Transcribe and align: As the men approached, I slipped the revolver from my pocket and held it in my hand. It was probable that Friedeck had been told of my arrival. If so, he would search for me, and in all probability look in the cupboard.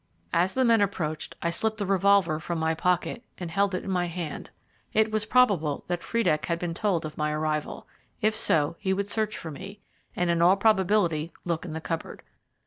As 0.33 0.55
the 0.55 0.65
men 0.65 0.81
approached, 0.81 1.35
I 1.43 1.51
slipped 1.51 1.77
the 1.77 1.85
revolver 1.85 2.39
from 2.39 2.57
my 2.57 2.73
pocket 2.73 3.23
and 3.37 3.51
held 3.51 3.75
it 3.75 3.83
in 3.83 3.91
my 3.91 4.07
hand. 4.07 4.49
It 4.93 5.11
was 5.11 5.27
probable 5.27 5.83
that 5.89 6.01
Friedeck 6.01 6.45
had 6.47 6.57
been 6.57 6.73
told 6.73 7.05
of 7.05 7.19
my 7.19 7.31
arrival. 7.31 7.85
If 8.19 8.35
so, 8.35 8.75
he 8.79 8.93
would 8.93 9.09
search 9.09 9.37
for 9.37 9.51
me, 9.51 9.79
and 10.15 10.31
in 10.31 10.41
all 10.41 10.55
probability 10.57 11.31
look 11.45 11.65
in 11.65 11.73
the 11.73 11.81
cupboard. 11.81 12.23